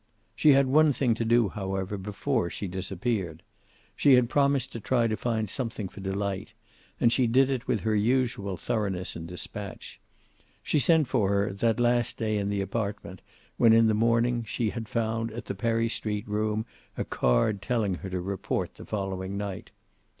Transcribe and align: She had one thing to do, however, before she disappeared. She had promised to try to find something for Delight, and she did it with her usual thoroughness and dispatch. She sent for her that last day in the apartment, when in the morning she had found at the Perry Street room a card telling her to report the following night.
She 0.35 0.53
had 0.53 0.65
one 0.65 0.91
thing 0.93 1.13
to 1.13 1.23
do, 1.23 1.49
however, 1.49 1.95
before 1.95 2.49
she 2.49 2.67
disappeared. 2.67 3.43
She 3.95 4.13
had 4.15 4.31
promised 4.31 4.71
to 4.71 4.79
try 4.79 5.05
to 5.05 5.15
find 5.15 5.47
something 5.47 5.87
for 5.89 6.01
Delight, 6.01 6.55
and 6.99 7.13
she 7.13 7.27
did 7.27 7.51
it 7.51 7.67
with 7.67 7.81
her 7.81 7.93
usual 7.95 8.57
thoroughness 8.57 9.15
and 9.15 9.27
dispatch. 9.27 9.99
She 10.63 10.79
sent 10.79 11.07
for 11.07 11.29
her 11.29 11.53
that 11.53 11.79
last 11.79 12.17
day 12.17 12.39
in 12.39 12.49
the 12.49 12.61
apartment, 12.61 13.21
when 13.57 13.73
in 13.73 13.85
the 13.85 13.93
morning 13.93 14.43
she 14.43 14.71
had 14.71 14.89
found 14.89 15.29
at 15.33 15.45
the 15.45 15.53
Perry 15.53 15.87
Street 15.87 16.27
room 16.27 16.65
a 16.97 17.05
card 17.05 17.61
telling 17.61 17.93
her 17.93 18.09
to 18.09 18.19
report 18.21 18.73
the 18.73 18.85
following 18.85 19.37
night. 19.37 19.69